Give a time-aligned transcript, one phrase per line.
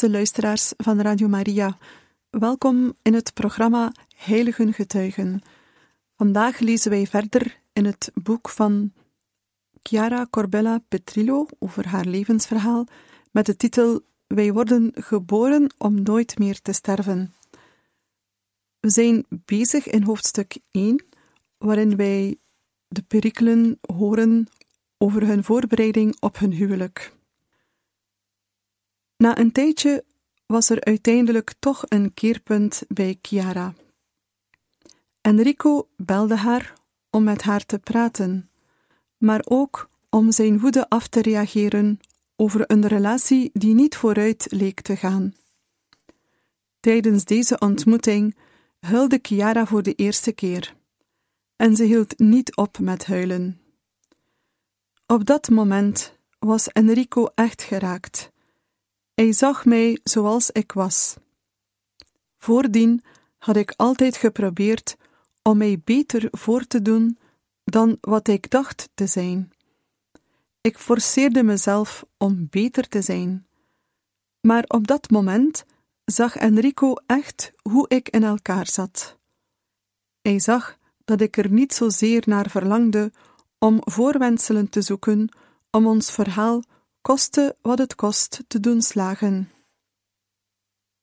[0.00, 1.78] Beste luisteraars van Radio Maria,
[2.30, 5.42] welkom in het programma Heiligen Getuigen.
[6.16, 8.92] Vandaag lezen wij verder in het boek van
[9.82, 12.86] Chiara Corbella Petrillo over haar levensverhaal
[13.30, 17.34] met de titel Wij worden geboren om nooit meer te sterven.
[18.78, 21.04] We zijn bezig in hoofdstuk 1,
[21.58, 22.36] waarin wij
[22.88, 24.48] de perikelen horen
[24.98, 27.18] over hun voorbereiding op hun huwelijk.
[29.20, 30.04] Na een tijdje
[30.46, 33.74] was er uiteindelijk toch een keerpunt bij Chiara.
[35.20, 36.72] Enrico belde haar
[37.10, 38.50] om met haar te praten,
[39.16, 42.00] maar ook om zijn woede af te reageren
[42.36, 45.34] over een relatie die niet vooruit leek te gaan.
[46.80, 48.36] Tijdens deze ontmoeting
[48.78, 50.76] huilde Chiara voor de eerste keer,
[51.56, 53.60] en ze hield niet op met huilen.
[55.06, 58.30] Op dat moment was Enrico echt geraakt
[59.20, 61.16] hij zag mij zoals ik was.
[62.38, 63.04] Voordien
[63.38, 64.96] had ik altijd geprobeerd
[65.42, 67.18] om mij beter voor te doen
[67.64, 69.52] dan wat ik dacht te zijn.
[70.60, 73.46] Ik forceerde mezelf om beter te zijn.
[74.40, 75.64] Maar op dat moment
[76.04, 79.18] zag Enrico echt hoe ik in elkaar zat.
[80.22, 83.12] Hij zag dat ik er niet zozeer naar verlangde
[83.58, 85.28] om voorwenselen te zoeken
[85.70, 86.62] om ons verhaal
[87.00, 89.50] koste wat het kost te doen slagen.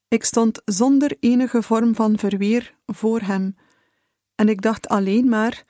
[0.07, 3.55] Ik stond zonder enige vorm van verweer voor hem,
[4.35, 5.65] en ik dacht alleen maar: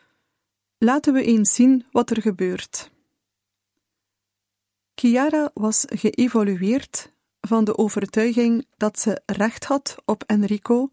[0.78, 2.91] laten we eens zien wat er gebeurt.
[4.96, 10.90] Chiara was geëvolueerd van de overtuiging dat ze recht had op Enrico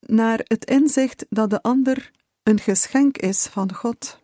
[0.00, 2.10] naar het inzicht dat de ander
[2.42, 4.18] een geschenk is van God.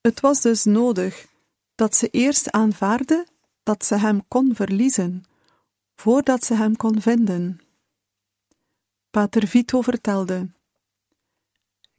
[0.00, 1.26] Het was dus nodig
[1.76, 3.26] dat ze eerst aanvaarde
[3.62, 5.22] dat ze hem kon verliezen,
[5.94, 7.60] voordat ze hem kon vinden.
[9.10, 10.48] Pater Vito vertelde: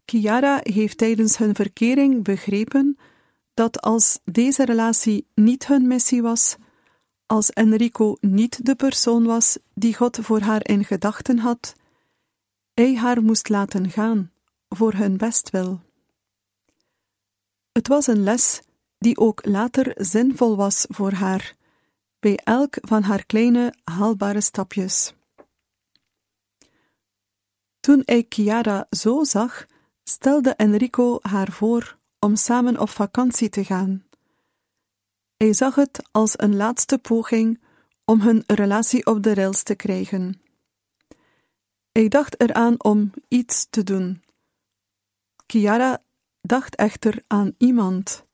[0.05, 2.97] Chiara heeft tijdens hun verkering begrepen
[3.53, 6.55] dat als deze relatie niet hun missie was,
[7.25, 11.75] als Enrico niet de persoon was die God voor haar in gedachten had,
[12.73, 14.31] hij haar moest laten gaan
[14.69, 15.81] voor hun bestwil.
[17.71, 18.61] Het was een les
[18.97, 21.55] die ook later zinvol was voor haar,
[22.19, 25.13] bij elk van haar kleine haalbare stapjes.
[27.79, 29.65] Toen hij Chiara zo zag,
[30.03, 34.05] stelde Enrico haar voor om samen op vakantie te gaan.
[35.37, 37.61] Hij zag het als een laatste poging
[38.05, 40.41] om hun relatie op de rails te krijgen.
[41.91, 44.23] Hij dacht eraan om iets te doen.
[45.47, 46.03] Chiara
[46.41, 48.26] dacht echter aan iemand.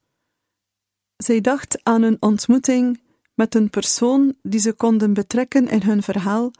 [1.16, 3.00] Zij dacht aan een ontmoeting
[3.34, 6.50] met een persoon die ze konden betrekken in hun verhaal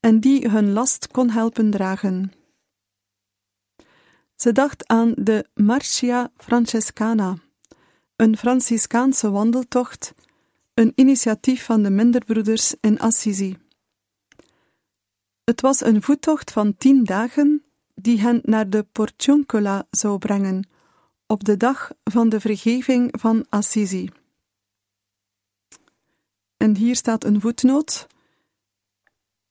[0.00, 2.32] en die hun last kon helpen dragen.
[4.36, 7.36] Ze dacht aan de Marcia Francescana,
[8.16, 10.14] een Franciscaanse wandeltocht,
[10.74, 13.56] een initiatief van de Minderbroeders in Assisi.
[15.44, 20.68] Het was een voettocht van tien dagen die hen naar de Porciuncola zou brengen,
[21.26, 24.10] op de dag van de vergeving van Assisi.
[26.56, 28.06] En hier staat een voetnoot.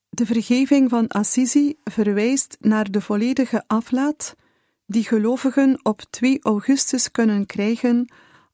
[0.10, 4.36] De vergeving van Assisi verwijst naar de volledige aflaat
[4.86, 8.14] die gelovigen op 2 augustus kunnen krijgen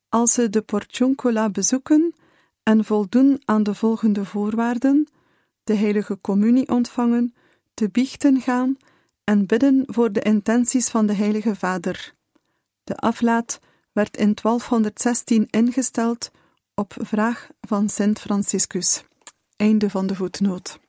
[0.09, 2.13] als ze de Porciuncola bezoeken
[2.63, 5.07] en voldoen aan de volgende voorwaarden:
[5.63, 7.33] de heilige communie ontvangen,
[7.73, 8.77] te biechten gaan
[9.23, 12.17] en bidden voor de intenties van de Heilige Vader.
[12.89, 13.59] De aflaat
[13.91, 16.31] werd in 1216 ingesteld
[16.75, 19.03] op vraag van Sint Franciscus.
[19.55, 20.79] Einde van de voetnoot.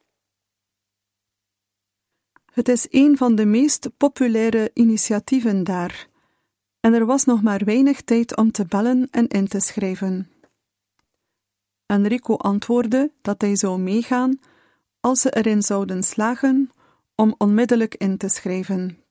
[2.52, 6.08] Het is een van de meest populaire initiatieven daar,
[6.80, 10.30] en er was nog maar weinig tijd om te bellen en in te schrijven.
[11.86, 14.38] Enrico antwoordde dat hij zou meegaan
[15.00, 16.70] als ze erin zouden slagen
[17.14, 19.04] om onmiddellijk in te schrijven.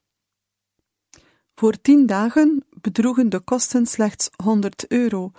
[1.59, 5.31] Voor tien dagen bedroegen de kosten slechts 100 euro,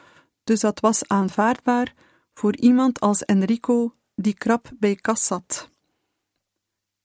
[0.45, 1.95] dus dat was aanvaardbaar
[2.35, 5.71] voor iemand als Enrico die krap bij kas zat.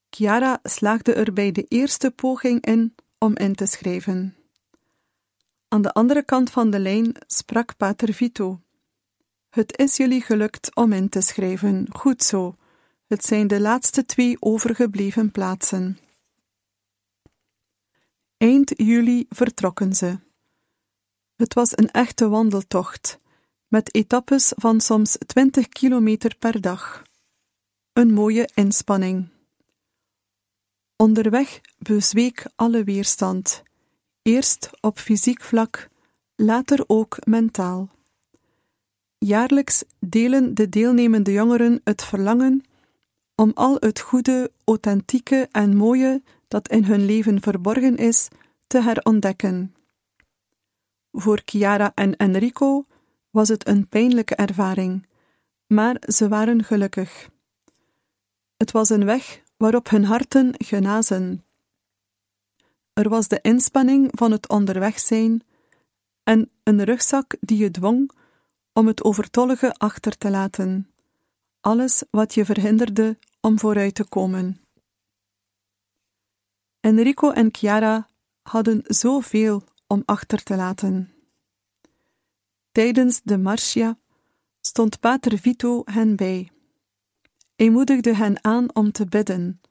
[0.09, 4.35] Chiara slaagde er bij de eerste poging in om in te schrijven.
[5.67, 8.61] Aan de andere kant van de lijn sprak Pater Vito.
[9.49, 12.55] Het is jullie gelukt om in te schrijven, goed zo.
[13.07, 15.97] Het zijn de laatste twee overgebleven plaatsen.
[18.37, 20.24] Eind juli vertrokken ze.
[21.35, 23.19] Het was een echte wandeltocht,
[23.67, 27.03] met etappes van soms 20 kilometer per dag.
[27.93, 29.27] Een mooie inspanning.
[30.95, 33.63] Onderweg bezweek alle weerstand,
[34.21, 35.89] eerst op fysiek vlak,
[36.35, 37.89] later ook mentaal.
[39.17, 42.63] Jaarlijks delen de deelnemende jongeren het verlangen
[43.35, 48.27] om al het goede, authentieke en mooie dat in hun leven verborgen is,
[48.67, 49.75] te herontdekken.
[51.17, 52.85] Voor Chiara en Enrico
[53.29, 55.07] was het een pijnlijke ervaring,
[55.67, 57.29] maar ze waren gelukkig.
[58.57, 61.45] Het was een weg waarop hun harten genazen.
[62.93, 65.43] Er was de inspanning van het onderweg zijn
[66.23, 68.11] en een rugzak die je dwong
[68.73, 70.91] om het overtollige achter te laten,
[71.61, 74.61] alles wat je verhinderde om vooruit te komen.
[76.79, 78.09] Enrico en Chiara
[78.41, 81.13] hadden zoveel om achter te laten.
[82.71, 83.97] Tijdens de Marcia
[84.61, 86.51] stond Pater Vito hen bij.
[87.55, 89.61] Hij moedigde hen aan om te bidden,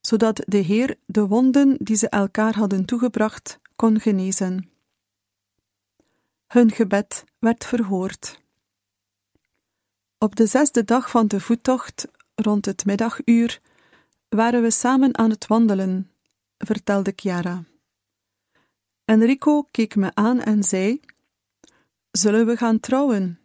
[0.00, 4.70] zodat de Heer de wonden die ze elkaar hadden toegebracht kon genezen.
[6.46, 8.40] Hun gebed werd verhoord.
[10.18, 13.60] Op de zesde dag van de voettocht, rond het middaguur,
[14.28, 16.10] waren we samen aan het wandelen,
[16.58, 17.64] vertelde Chiara.
[19.10, 21.00] Enrico keek me aan en zei:
[22.10, 23.40] Zullen we gaan trouwen?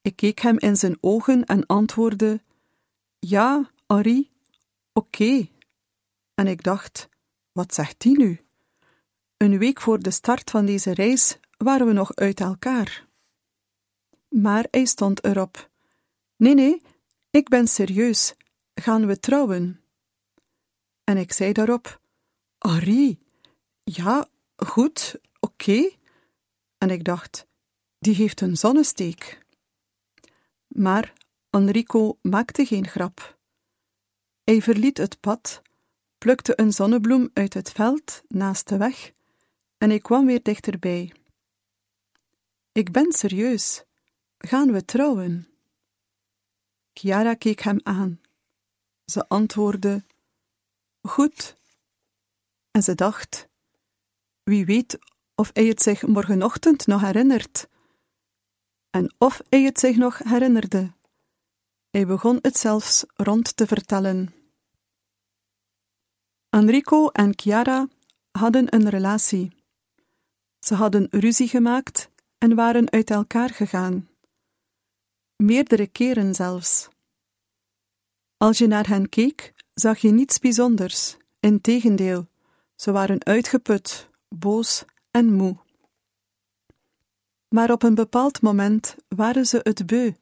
[0.00, 2.42] Ik keek hem in zijn ogen en antwoordde:
[3.18, 4.30] Ja, Ari,
[4.92, 5.48] oké.
[6.34, 7.08] En ik dacht:
[7.52, 8.40] Wat zegt die nu?
[9.36, 13.06] Een week voor de start van deze reis waren we nog uit elkaar.
[14.28, 15.70] Maar hij stond erop:
[16.36, 16.82] Nee, nee,
[17.30, 18.34] ik ben serieus.
[18.74, 19.80] Gaan we trouwen?
[21.04, 22.00] En ik zei daarop:
[22.58, 23.25] Ari,
[23.90, 25.90] ja, goed, oké.
[26.78, 27.46] En ik dacht:
[27.98, 29.44] Die heeft een zonnesteek.
[30.66, 31.12] Maar
[31.50, 33.38] Enrico maakte geen grap.
[34.44, 35.62] Hij verliet het pad,
[36.18, 39.12] plukte een zonnebloem uit het veld naast de weg
[39.78, 41.12] en ik kwam weer dichterbij.
[42.72, 43.84] Ik ben serieus.
[44.38, 45.48] Gaan we trouwen?
[46.92, 48.20] Chiara keek hem aan.
[49.04, 50.04] Ze antwoordde:
[51.00, 51.56] Goed.
[52.70, 53.48] En ze dacht:
[54.50, 54.98] Wie weet
[55.34, 57.68] of hij het zich morgenochtend nog herinnert
[58.90, 60.92] en of hij het zich nog herinnerde.
[61.90, 64.34] Hij begon het zelfs rond te vertellen.
[66.48, 67.88] Enrico en Chiara
[68.30, 69.52] hadden een relatie.
[70.58, 74.08] Ze hadden ruzie gemaakt en waren uit elkaar gegaan.
[75.36, 76.88] Meerdere keren zelfs.
[78.36, 81.16] Als je naar hen keek, zag je niets bijzonders.
[81.40, 82.28] Integendeel,
[82.74, 85.56] ze waren uitgeput, boos en moe.
[87.48, 90.12] Maar op een bepaald moment waren ze het beu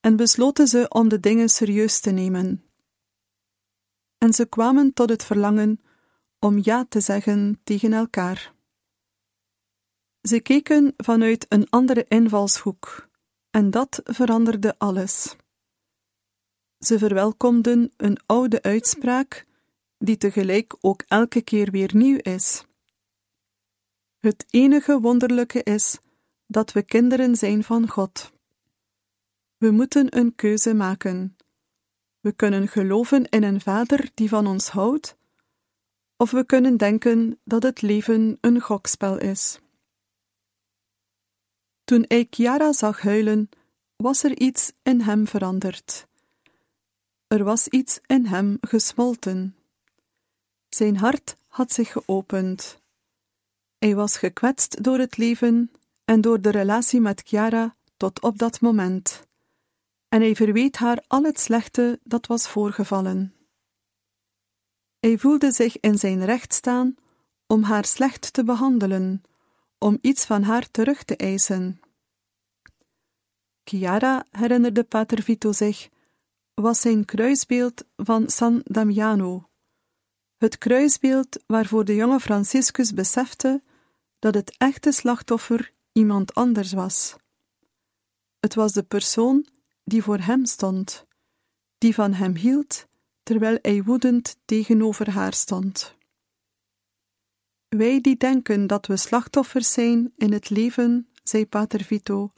[0.00, 2.64] en besloten ze om de dingen serieus te nemen.
[4.18, 5.80] En ze kwamen tot het verlangen
[6.38, 8.54] om ja te zeggen tegen elkaar.
[10.20, 13.08] Ze keken vanuit een andere invalshoek,
[13.50, 15.36] en dat veranderde alles.
[16.78, 19.46] Ze verwelkomden een oude uitspraak,
[19.98, 22.67] die tegelijk ook elke keer weer nieuw is.
[24.18, 25.98] Het enige wonderlijke is
[26.46, 28.32] dat we kinderen zijn van God.
[29.56, 31.36] We moeten een keuze maken.
[32.20, 35.16] We kunnen geloven in een Vader die van ons houdt,
[36.16, 39.58] of we kunnen denken dat het leven een gokspel is.
[41.84, 43.48] Toen ik Chiara zag huilen,
[43.96, 46.06] was er iets in hem veranderd.
[47.26, 49.56] Er was iets in hem gesmolten.
[50.68, 52.80] Zijn hart had zich geopend.
[53.78, 55.70] Hij was gekwetst door het leven
[56.04, 59.26] en door de relatie met Chiara tot op dat moment.
[60.08, 63.34] En hij verweet haar al het slechte dat was voorgevallen.
[65.00, 66.94] Hij voelde zich in zijn recht staan
[67.46, 69.22] om haar slecht te behandelen,
[69.78, 71.80] om iets van haar terug te eisen.
[73.64, 75.88] Chiara, herinnerde Pater Vito zich,
[76.54, 79.47] was zijn kruisbeeld van San Damiano,
[80.38, 83.62] het kruisbeeld waarvoor de jonge Franciscus besefte
[84.18, 87.16] dat het echte slachtoffer iemand anders was.
[88.40, 89.46] Het was de persoon
[89.84, 91.06] die voor hem stond,
[91.78, 92.86] die van hem hield,
[93.22, 95.96] terwijl hij woedend tegenover haar stond.
[97.68, 102.30] Wij die denken dat we slachtoffers zijn in het leven, zei Pater Vito,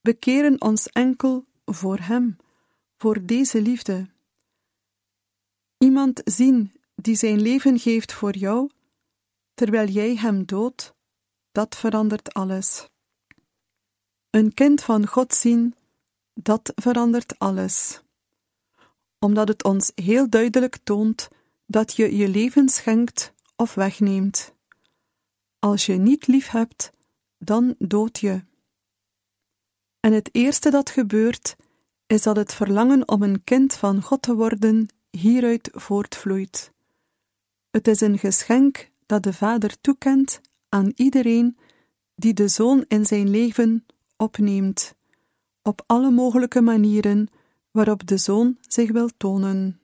[0.00, 2.36] bekeren ons enkel voor hem,
[2.96, 4.06] voor deze liefde.
[5.78, 8.70] Iemand zien die zijn leven geeft voor jou,
[9.54, 10.94] terwijl jij hem doodt,
[11.52, 12.88] dat verandert alles.
[14.30, 15.74] Een kind van God zien,
[16.34, 18.02] dat verandert alles.
[19.18, 21.28] Omdat het ons heel duidelijk toont
[21.66, 24.54] dat je je leven schenkt of wegneemt.
[25.58, 26.90] Als je niet lief hebt,
[27.38, 28.44] dan dood je.
[30.00, 31.56] En het eerste dat gebeurt,
[32.06, 36.73] is dat het verlangen om een kind van God te worden hieruit voortvloeit.
[37.74, 41.56] Het is een geschenk dat de Vader toekent aan iedereen
[42.14, 44.94] die de Zoon in zijn leven opneemt,
[45.62, 47.28] op alle mogelijke manieren
[47.70, 49.80] waarop de Zoon zich wil tonen.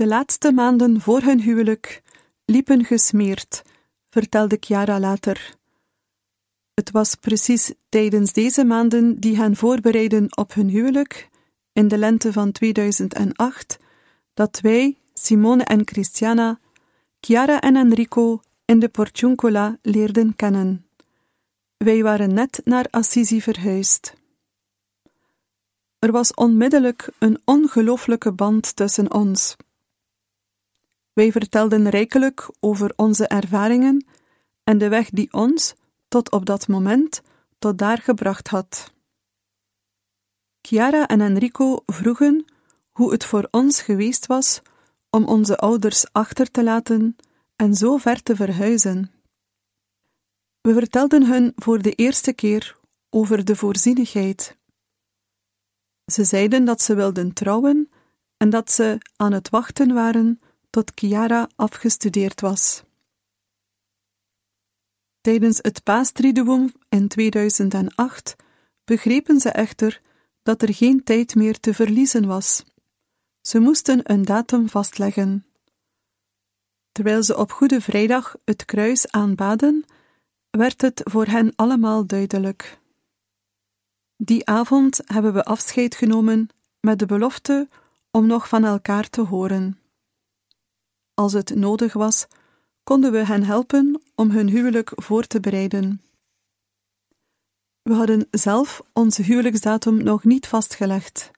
[0.00, 2.02] De laatste maanden voor hun huwelijk
[2.44, 3.62] liepen gesmeerd,
[4.10, 5.54] vertelde Chiara later.
[6.74, 11.28] Het was precies tijdens deze maanden die hen voorbereiden op hun huwelijk,
[11.72, 13.78] in de lente van 2008,
[14.34, 16.58] dat wij, Simone en Christiana,
[17.20, 20.86] Chiara en Enrico in de Porciuncola leerden kennen.
[21.76, 24.14] Wij waren net naar Assisi verhuisd.
[25.98, 29.56] Er was onmiddellijk een ongelooflijke band tussen ons.
[31.12, 34.06] Wij vertelden rijkelijk over onze ervaringen
[34.64, 35.74] en de weg die ons,
[36.08, 37.22] tot op dat moment,
[37.58, 38.92] tot daar gebracht had.
[40.62, 42.44] Chiara en Enrico vroegen
[42.90, 44.62] hoe het voor ons geweest was
[45.10, 47.16] om onze ouders achter te laten
[47.56, 49.12] en zo ver te verhuizen.
[50.60, 52.76] We vertelden hun voor de eerste keer
[53.10, 54.56] over de voorzienigheid.
[56.12, 57.90] Ze zeiden dat ze wilden trouwen
[58.36, 62.82] en dat ze aan het wachten waren tot Chiara afgestudeerd was.
[65.20, 68.36] Tijdens het paastriduum in 2008
[68.84, 70.00] begrepen ze echter
[70.42, 72.64] dat er geen tijd meer te verliezen was.
[73.40, 75.46] Ze moesten een datum vastleggen.
[76.92, 79.84] Terwijl ze op Goede Vrijdag het kruis aanbaden,
[80.50, 82.78] werd het voor hen allemaal duidelijk.
[84.16, 86.48] Die avond hebben we afscheid genomen
[86.80, 87.68] met de belofte
[88.10, 89.79] om nog van elkaar te horen.
[91.14, 92.26] Als het nodig was,
[92.82, 96.02] konden we hen helpen om hun huwelijk voor te bereiden.
[97.82, 101.30] We hadden zelf onze huwelijksdatum nog niet vastgelegd.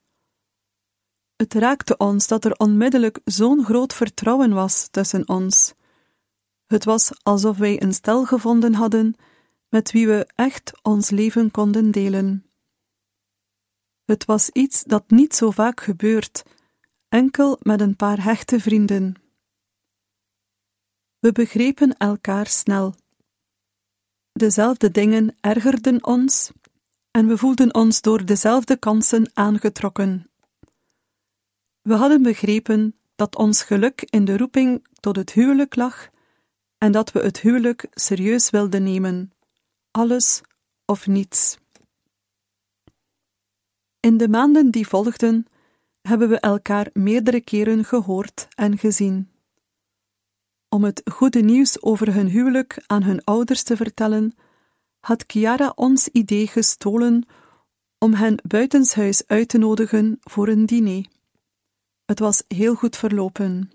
[1.36, 5.74] Het raakte ons dat er onmiddellijk zo'n groot vertrouwen was tussen ons.
[6.66, 9.14] Het was alsof wij een stel gevonden hadden
[9.68, 12.46] met wie we echt ons leven konden delen.
[14.04, 16.42] Het was iets dat niet zo vaak gebeurt,
[17.08, 19.14] enkel met een paar hechte vrienden.
[21.22, 22.94] We begrepen elkaar snel.
[24.32, 26.52] Dezelfde dingen ergerden ons
[27.10, 30.30] en we voelden ons door dezelfde kansen aangetrokken.
[31.82, 36.08] We hadden begrepen dat ons geluk in de roeping tot het huwelijk lag
[36.78, 39.32] en dat we het huwelijk serieus wilden nemen,
[39.90, 40.40] alles
[40.84, 41.58] of niets.
[44.00, 45.46] In de maanden die volgden
[46.00, 49.31] hebben we elkaar meerdere keren gehoord en gezien.
[50.72, 54.34] Om het goede nieuws over hun huwelijk aan hun ouders te vertellen,
[55.00, 57.26] had Chiara ons idee gestolen
[57.98, 61.06] om hen buitenshuis uit te nodigen voor een diner.
[62.04, 63.70] Het was heel goed verlopen.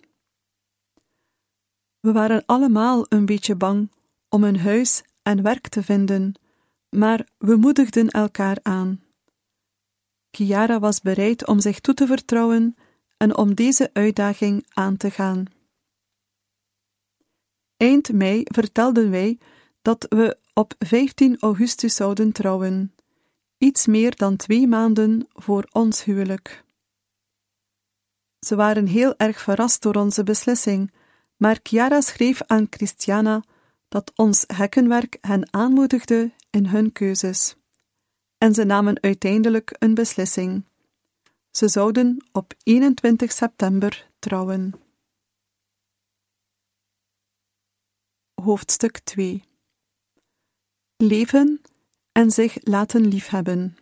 [2.00, 3.92] We waren allemaal een beetje bang
[4.30, 6.34] om een huis en werk te vinden,
[6.90, 9.04] maar we moedigden elkaar aan.
[10.32, 12.76] Chiara was bereid om zich toe te vertrouwen
[13.18, 15.57] en om deze uitdaging aan te gaan.
[17.78, 19.38] Eind mei vertelden wij
[19.82, 22.94] dat we op 15 augustus zouden trouwen,
[23.58, 26.64] iets meer dan twee maanden voor ons huwelijk.
[28.40, 30.92] Ze waren heel erg verrast door onze beslissing,
[31.36, 33.44] maar Chiara schreef aan Christiana
[33.88, 37.56] dat ons hekkenwerk hen aanmoedigde in hun keuzes.
[38.38, 40.66] En ze namen uiteindelijk een beslissing.
[41.52, 44.87] Ze zouden op 21 september trouwen.
[48.42, 49.44] Hoofdstuk 2
[50.98, 51.62] Leven
[52.12, 53.78] en zich laten liefhebben.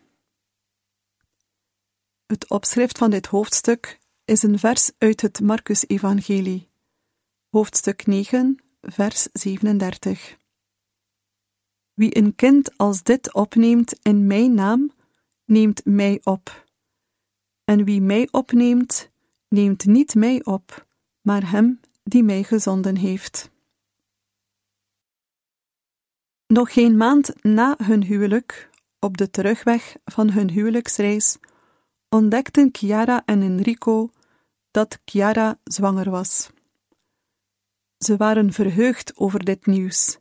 [2.25, 6.69] Het opschrift van dit hoofdstuk is een vers uit het Marcus-evangelie,
[7.49, 10.37] hoofdstuk 9, vers 37.
[11.93, 14.91] Wie een kind als dit opneemt in mijn naam,
[15.45, 16.65] neemt mij op.
[17.63, 19.09] En wie mij opneemt,
[19.47, 20.87] neemt niet mij op,
[21.21, 23.53] maar hem die mij gezonden heeft.
[26.55, 28.69] Nog geen maand na hun huwelijk,
[28.99, 31.37] op de terugweg van hun huwelijksreis,
[32.09, 34.09] ontdekten Chiara en Enrico
[34.71, 36.49] dat Chiara zwanger was.
[37.97, 40.17] Ze waren verheugd over dit nieuws,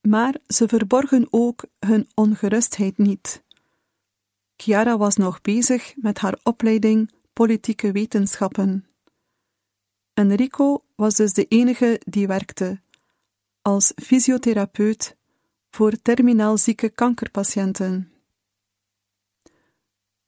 [0.00, 3.42] maar ze verborgen ook hun ongerustheid niet.
[4.56, 8.86] Chiara was nog bezig met haar opleiding politieke wetenschappen.
[10.14, 12.80] Enrico was dus de enige die werkte,
[13.62, 15.18] als fysiotherapeut
[15.70, 18.12] voor terminaal zieke kankerpatiënten.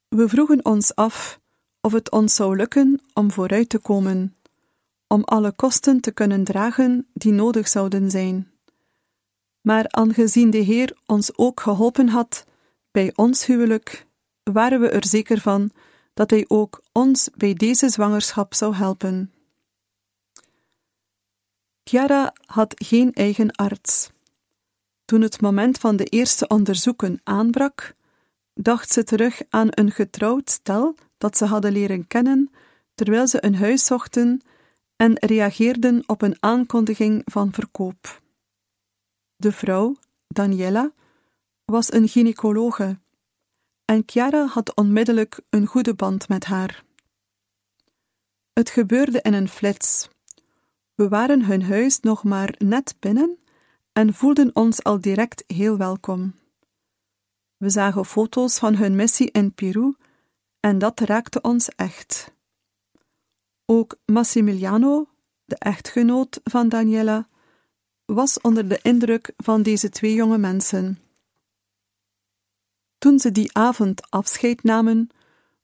[0.08, 1.40] We vroegen ons af
[1.80, 4.36] of het ons zou lukken om vooruit te komen,
[5.06, 8.50] om alle kosten te kunnen dragen die nodig zouden zijn.
[9.60, 12.46] Maar aangezien de Heer ons ook geholpen had
[12.90, 14.06] bij ons huwelijk,
[14.42, 15.70] waren we er zeker van
[16.14, 19.32] dat Hij ook ons bij deze zwangerschap zou helpen.
[21.84, 24.10] Chiara had geen eigen arts.
[25.12, 27.94] Toen het moment van de eerste onderzoeken aanbrak,
[28.54, 32.50] dacht ze terug aan een getrouwd stel dat ze hadden leren kennen
[32.94, 34.40] terwijl ze een huis zochten
[34.96, 38.22] en reageerden op een aankondiging van verkoop.
[39.36, 39.96] De vrouw,
[40.28, 40.92] Daniela,
[41.64, 42.98] was een gynaecologe
[43.84, 46.84] en Chiara had onmiddellijk een goede band met haar.
[48.52, 50.08] Het gebeurde in een flits.
[50.94, 53.40] We waren hun huis nog maar net binnen
[53.92, 56.34] en voelden ons al direct heel welkom.
[57.56, 59.94] We zagen foto's van hun missie in Peru
[60.60, 62.32] en dat raakte ons echt.
[63.64, 65.08] Ook Massimiliano,
[65.44, 67.28] de echtgenoot van Daniela,
[68.04, 70.98] was onder de indruk van deze twee jonge mensen.
[72.98, 75.08] Toen ze die avond afscheid namen,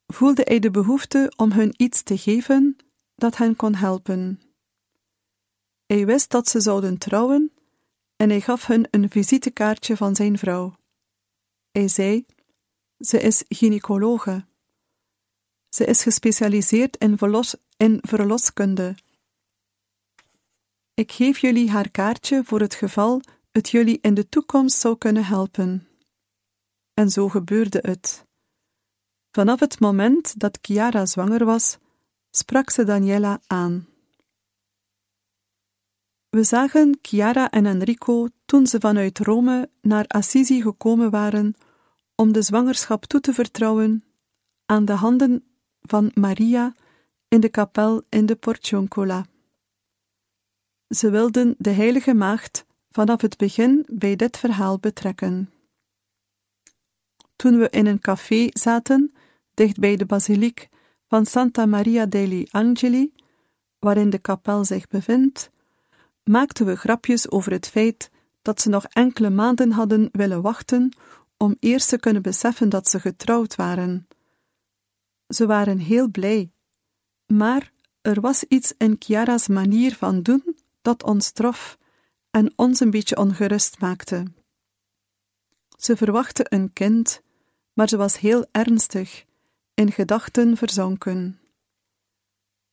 [0.07, 2.77] voelde hij de behoefte om hun iets te geven
[3.15, 4.41] dat hen kon helpen.
[5.87, 7.53] Hij wist dat ze zouden trouwen
[8.19, 10.77] en hij gaf hun een visitekaartje van zijn vrouw.
[11.71, 12.27] Hij zei:
[12.99, 14.47] Ze is gynaecologe.
[15.69, 18.95] Ze is gespecialiseerd in, verlos in verloskunde.
[20.95, 25.25] Ik geef jullie haar kaartje voor het geval het jullie in de toekomst zou kunnen
[25.25, 25.89] helpen.
[26.95, 28.27] En zo gebeurde het.
[29.31, 31.79] Vanaf het moment dat Chiara zwanger was,
[32.31, 33.89] sprak ze Daniela aan.
[36.31, 41.55] We zagen Chiara en Enrico toen ze vanuit Rome naar Assisi gekomen waren
[42.15, 44.05] om de zwangerschap toe te vertrouwen
[44.67, 45.45] aan de handen
[45.81, 46.75] van Maria
[47.29, 49.27] in de kapel in de Porcioncola.
[50.89, 55.53] Ze wilden de heilige maagd vanaf het begin bij dit verhaal betrekken.
[57.37, 59.13] Toen we in een café zaten,
[59.55, 60.69] dicht bij de basiliek
[61.07, 63.13] van Santa Maria degli Angeli,
[63.79, 65.51] waarin de kapel zich bevindt,
[66.29, 68.11] maakten we grapjes over het feit
[68.43, 70.97] dat ze nog enkele maanden hadden willen wachten
[71.37, 74.09] om eerst te kunnen beseffen dat ze getrouwd waren.
[75.27, 76.53] Ze waren heel blij,
[77.27, 81.79] maar er was iets in Chiara's manier van doen dat ons trof
[82.31, 84.25] en ons een beetje ongerust maakte.
[85.77, 87.23] Ze verwachtte een kind,
[87.73, 89.25] maar ze was heel ernstig,
[89.75, 91.41] in gedachten verzonken.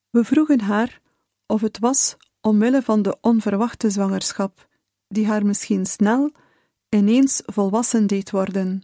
[0.10, 1.02] We vroegen haar
[1.46, 4.68] of het was omwille van de onverwachte zwangerschap,
[5.08, 6.32] die haar misschien snel
[6.90, 8.84] ineens volwassen deed worden.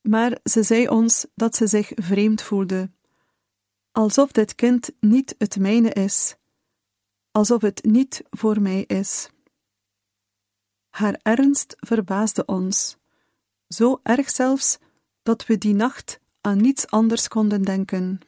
[0.00, 2.90] Maar ze zei ons dat ze zich vreemd voelde,
[3.90, 6.36] alsof dit kind niet het mijne is,
[7.30, 9.28] alsof het niet voor mij is.
[10.88, 12.96] Haar ernst verbaasde ons,
[13.68, 14.78] zo erg zelfs
[15.22, 18.20] dat we die nacht aan niets anders konden denken.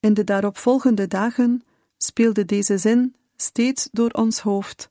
[0.00, 1.62] In de daaropvolgende dagen
[2.02, 4.90] speelde deze zin steeds door ons hoofd,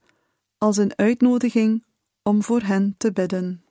[0.58, 1.84] als een uitnodiging
[2.24, 3.64] om voor hen te bidden.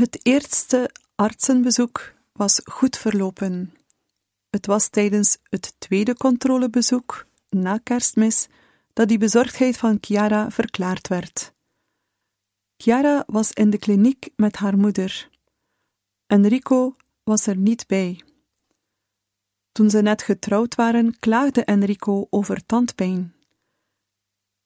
[0.00, 3.74] Het eerste artsenbezoek was goed verlopen.
[4.50, 8.48] Het was tijdens het tweede controlebezoek, na kerstmis,
[8.92, 11.52] dat die bezorgdheid van Chiara verklaard werd.
[12.76, 15.28] Chiara was in de kliniek met haar moeder.
[16.26, 18.22] Enrico was er niet bij.
[19.72, 23.34] Toen ze net getrouwd waren, klaagde Enrico over tandpijn.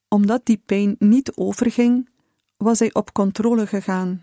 [0.08, 2.08] Omdat die pijn niet overging,
[2.56, 4.22] was hij op controle gegaan.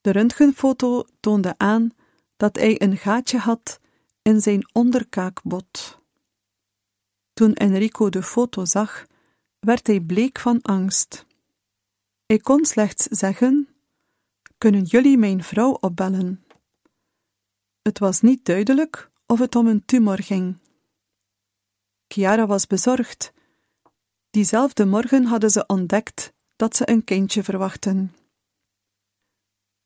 [0.00, 1.90] De röntgenfoto toonde aan
[2.36, 3.80] dat hij een gaatje had
[4.22, 5.98] in zijn onderkaakbot.
[7.32, 9.06] Toen Enrico de foto zag,
[9.58, 11.26] werd hij bleek van angst.
[12.26, 13.68] Hij kon slechts zeggen:
[14.58, 16.44] Kunnen jullie mijn vrouw opbellen?
[17.82, 20.58] Het was niet duidelijk of het om een tumor ging.
[22.08, 23.32] Chiara was bezorgd.
[24.30, 28.14] Diezelfde morgen hadden ze ontdekt dat ze een kindje verwachten.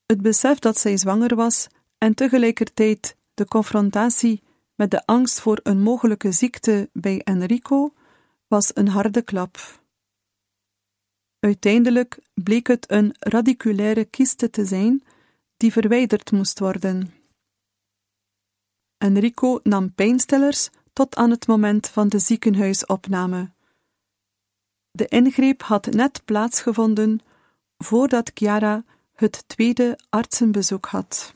[0.07, 1.67] Het besef dat zij zwanger was
[1.99, 4.43] en tegelijkertijd de confrontatie
[4.75, 7.95] met de angst voor een mogelijke ziekte bij Enrico
[8.47, 9.83] was een harde klap.
[11.39, 15.03] Uiteindelijk bleek het een radiculaire kiste te zijn
[15.57, 17.15] die verwijderd moest worden.
[18.99, 23.53] Enrico nam pijnstillers tot aan het moment van de ziekenhuisopname.
[24.91, 27.21] De ingreep had net plaatsgevonden
[27.79, 28.85] voordat Chiara
[29.15, 31.35] het tweede artsenbezoek had.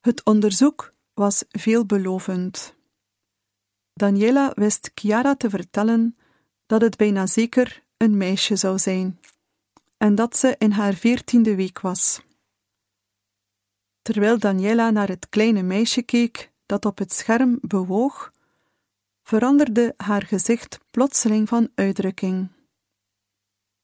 [0.00, 2.74] Het onderzoek was veelbelovend.
[3.92, 6.16] Daniela wist Chiara te vertellen
[6.66, 9.20] dat het bijna zeker een meisje zou zijn
[9.96, 12.22] en dat ze in haar veertiende week was.
[14.02, 18.32] Terwijl Daniela naar het kleine meisje keek dat op het scherm bewoog,
[19.22, 22.48] veranderde haar gezicht plotseling van uitdrukking.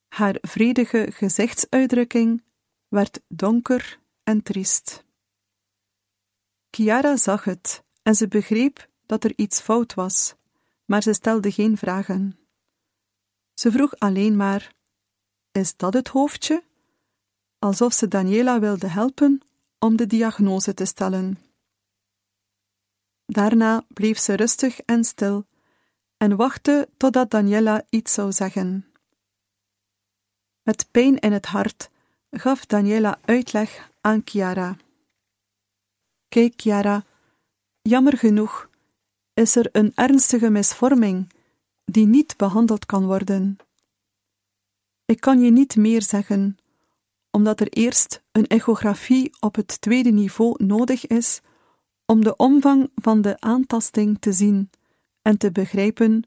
[0.08, 2.42] Haar vredige gezichtsuitdrukking
[2.88, 5.04] werd donker en triest.
[6.70, 10.34] Chiara zag het en ze begreep dat er iets fout was,
[10.84, 12.38] maar ze stelde geen vragen.
[13.54, 14.74] Ze vroeg alleen maar:
[15.52, 16.64] Is dat het hoofdje?
[17.58, 19.40] Alsof ze Daniela wilde helpen
[19.78, 21.38] om de diagnose te stellen.
[23.26, 25.46] Daarna bleef ze rustig en stil
[26.16, 28.87] en wachtte totdat Daniela iets zou zeggen.
[30.68, 31.90] Met pijn in het hart
[32.30, 34.76] gaf Daniela uitleg aan Chiara.
[36.28, 37.04] Kijk, Chiara,
[37.82, 38.70] jammer genoeg
[39.34, 41.32] is er een ernstige misvorming
[41.84, 43.56] die niet behandeld kan worden.
[45.04, 46.58] Ik kan je niet meer zeggen,
[47.30, 51.40] omdat er eerst een echografie op het tweede niveau nodig is
[52.06, 54.70] om de omvang van de aantasting te zien
[55.22, 56.24] en te begrijpen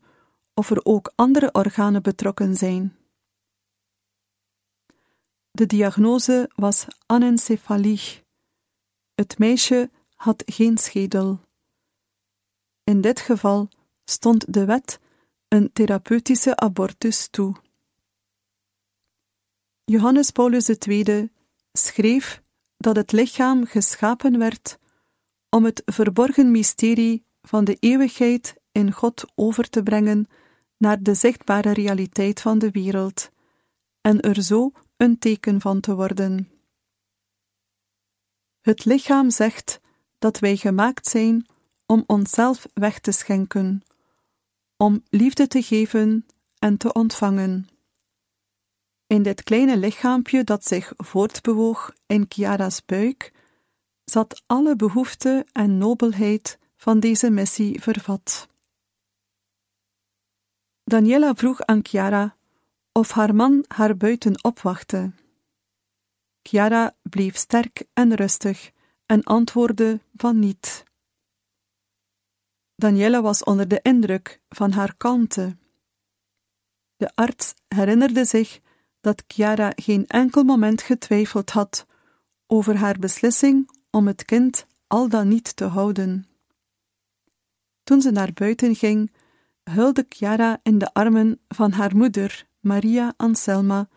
[0.54, 2.96] of er ook andere organen betrokken zijn.
[5.52, 8.24] De diagnose was anencefalie.
[9.16, 11.40] Het meisje had geen schedel.
[12.84, 13.70] In dit geval
[14.04, 15.00] stond de wet
[15.48, 17.56] een therapeutische abortus toe.
[19.86, 21.32] Johannes Paulus II
[21.74, 22.42] schreef
[22.78, 24.78] dat het lichaam geschapen werd
[25.50, 30.28] om het verborgen mysterie van de eeuwigheid in God over te brengen
[30.78, 33.30] naar de zichtbare realiteit van de wereld
[34.02, 36.50] en er zo een teken van te worden.
[38.60, 39.80] Het lichaam zegt
[40.20, 41.46] dat wij gemaakt zijn
[41.86, 43.82] om onszelf weg te schenken,
[44.78, 46.26] om liefde te geven
[46.60, 47.68] en te ontvangen.
[49.08, 53.34] In dit kleine lichaampje dat zich voortbewoog in Chiara's buik,
[54.04, 58.48] zat alle behoefte en nobelheid van deze missie vervat.
[60.84, 62.40] Daniela vroeg aan Chiara
[62.92, 65.12] of haar man haar buiten opwachtte.
[66.42, 68.72] Chiara bleef sterk en rustig
[69.06, 70.84] en antwoordde van niet.
[72.76, 75.58] Daniela was onder de indruk van haar kalmte.
[76.96, 78.60] De arts herinnerde zich
[79.02, 81.86] dat Chiara geen enkel moment getwijfeld had
[82.48, 86.26] over haar beslissing om het kind al dan niet te houden.
[87.84, 89.12] Toen ze naar buiten ging,
[89.64, 93.90] hulde Chiara in de armen van haar moeder, Maria Anselma,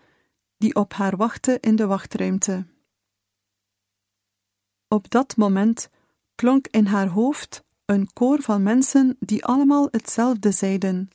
[0.57, 2.67] die op haar wachtte in de wachtruimte.
[4.89, 5.89] Op dat moment
[6.35, 11.11] klonk in haar hoofd een koor van mensen die allemaal hetzelfde zeiden.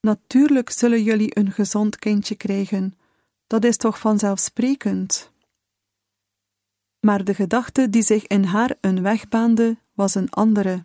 [0.00, 2.98] Natuurlijk zullen jullie een gezond kindje krijgen,
[3.46, 5.32] dat is toch vanzelfsprekend.
[7.00, 10.84] Maar de gedachte die zich in haar een weg baande, was een andere.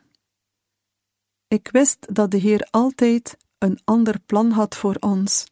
[1.47, 5.45] Ik wist dat de Heer altijd een ander plan had voor ons.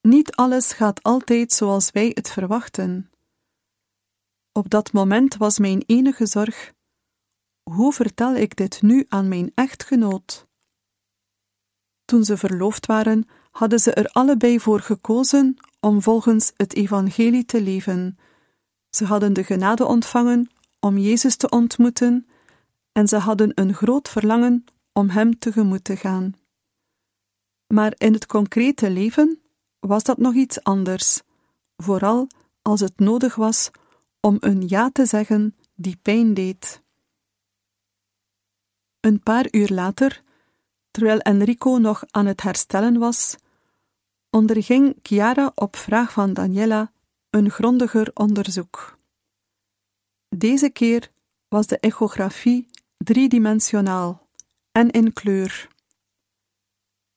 [0.00, 3.10] Niet alles gaat altijd zoals wij het verwachten.
[4.52, 6.72] Op dat moment was mijn enige zorg:
[7.62, 10.46] hoe vertel ik dit nu aan mijn echtgenoot?
[12.04, 17.62] Toen ze verloofd waren, hadden ze er allebei voor gekozen om volgens het evangelie te
[17.62, 18.18] leven.
[18.90, 22.26] Ze hadden de genade ontvangen om Jezus te ontmoeten
[22.92, 26.43] en ze hadden een groot verlangen om Hem tegemoet te gaan.
[27.66, 29.40] Maar in het concrete leven
[29.80, 31.22] was dat nog iets anders,
[31.76, 32.26] vooral
[32.62, 33.70] als het nodig was
[34.20, 36.82] om een ja te zeggen die pijn deed.
[39.00, 40.22] Een paar uur later,
[40.90, 43.36] terwijl Enrico nog aan het herstellen was,
[44.30, 46.92] onderging Chiara op vraag van Daniela
[47.30, 48.98] een grondiger onderzoek.
[50.28, 51.10] Deze keer
[51.48, 54.26] was de echografie driedimensionaal
[54.72, 55.68] en in kleur.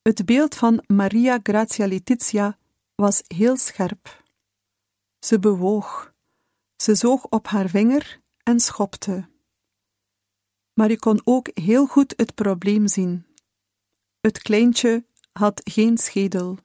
[0.07, 2.57] Het beeld van Maria Grazia Letizia
[2.95, 4.23] was heel scherp.
[5.19, 6.13] Ze bewoog,
[6.75, 9.29] ze zoog op haar vinger en schopte.
[10.73, 13.25] Maar je kon ook heel goed het probleem zien.
[14.19, 16.57] Het kleintje had geen schedel.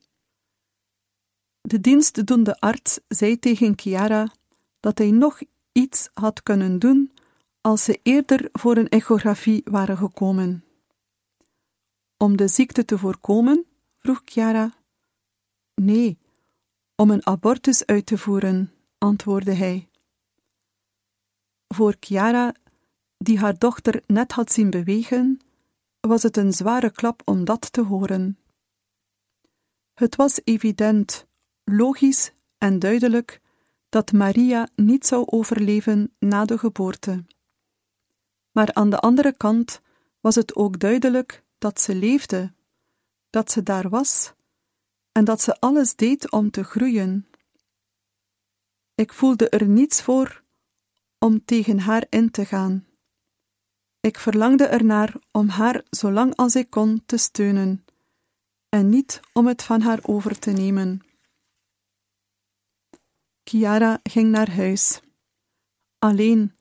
[1.61, 4.33] De dienstdoende arts zei tegen Chiara
[4.81, 5.41] dat hij nog
[5.73, 7.13] iets had kunnen doen
[7.61, 10.65] als ze eerder voor een echografie waren gekomen.
[12.23, 13.67] Om de ziekte te voorkomen?
[13.99, 14.73] vroeg Chiara.
[15.75, 16.19] Nee,
[16.97, 19.89] om een abortus uit te voeren, antwoordde hij.
[21.69, 22.55] Voor Chiara,
[23.19, 25.41] die haar dochter net had zien bewegen,
[26.01, 28.39] was het een zware klap om dat te horen.
[29.95, 31.27] Het was evident,
[31.65, 33.41] logisch en duidelijk
[33.89, 37.25] dat Maria niet zou overleven na de geboorte.
[38.51, 39.81] Maar aan de andere kant
[40.21, 42.53] was het ook duidelijk dat ze leefde,
[43.31, 44.33] dat ze daar was
[45.13, 47.27] en dat ze alles deed om te groeien.
[48.95, 50.43] Ik voelde er niets voor
[51.19, 52.87] om tegen haar in te gaan.
[54.01, 57.85] Ik verlangde ernaar om haar zo lang als ik kon te steunen,
[58.69, 61.01] en niet om het van haar over te nemen.
[63.45, 65.01] Chiara ging naar huis.
[65.99, 66.57] Alleen,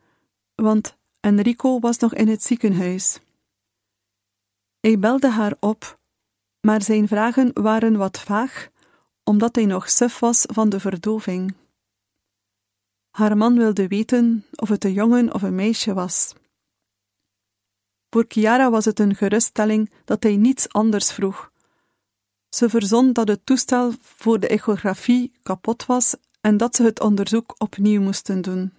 [0.55, 3.19] want Enrico was nog in het ziekenhuis.
[4.81, 5.99] Hij belde haar op,
[6.59, 8.69] maar zijn vragen waren wat vaag,
[9.23, 11.55] omdat hij nog suf was van de verdoving.
[13.11, 16.33] Haar man wilde weten of het een jongen of een meisje was.
[18.09, 21.51] Voor Chiara was het een geruststelling dat hij niets anders vroeg.
[22.49, 27.55] Ze verzon dat het toestel voor de echografie kapot was en dat ze het onderzoek
[27.57, 28.73] opnieuw moesten doen.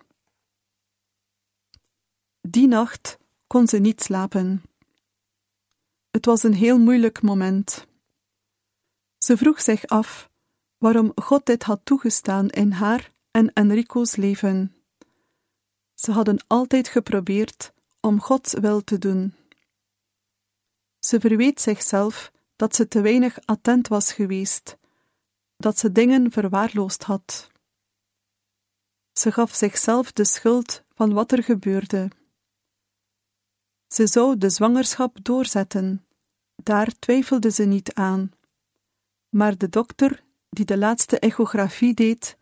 [2.40, 4.62] Die nacht kon ze niet slapen.
[6.12, 7.86] Het was een heel moeilijk moment.
[9.18, 10.30] Ze vroeg zich af
[10.78, 14.74] waarom God dit had toegestaan in haar en Enrico's leven.
[15.94, 19.34] Ze hadden altijd geprobeerd om Gods wil te doen.
[20.98, 24.76] Ze verweet zichzelf dat ze te weinig attent was geweest,
[25.56, 27.50] dat ze dingen verwaarloosd had.
[29.12, 32.10] Ze gaf zichzelf de schuld van wat er gebeurde.
[33.92, 36.06] Ze zou de zwangerschap doorzetten,
[36.54, 38.30] daar twijfelde ze niet aan.
[39.28, 42.36] Maar de dokter, die de laatste echografie deed,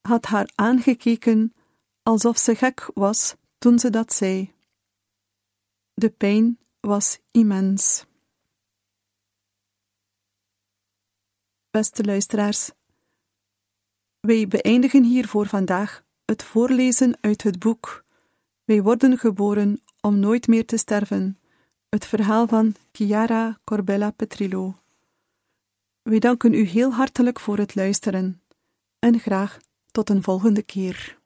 [0.00, 1.54] had haar aangekeken
[2.02, 4.52] alsof ze gek was toen ze dat zei.
[5.92, 8.06] De pijn was immens.
[11.70, 12.70] Beste luisteraars,
[14.20, 18.04] wij beëindigen hier voor vandaag het voorlezen uit het boek
[18.64, 21.38] Wij worden geboren om nooit meer te sterven,
[21.88, 24.74] het verhaal van Chiara Corbella Petrillo.
[26.02, 28.42] Wij danken u heel hartelijk voor het luisteren
[28.98, 29.58] en graag
[29.90, 31.19] tot een volgende keer.